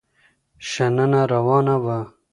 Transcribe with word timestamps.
شننه 0.69 1.21
روانه 1.31 1.75
وه. 1.83 1.99